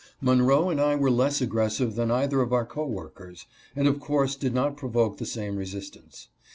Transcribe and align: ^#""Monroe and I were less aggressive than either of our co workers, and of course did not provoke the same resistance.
^#""Monroe 0.23 0.71
and 0.71 0.81
I 0.81 0.95
were 0.95 1.11
less 1.11 1.41
aggressive 1.41 1.93
than 1.93 2.09
either 2.09 2.41
of 2.41 2.51
our 2.51 2.65
co 2.65 2.87
workers, 2.87 3.45
and 3.75 3.87
of 3.87 3.99
course 3.99 4.35
did 4.35 4.51
not 4.51 4.75
provoke 4.75 5.17
the 5.19 5.27
same 5.27 5.57
resistance. 5.57 6.29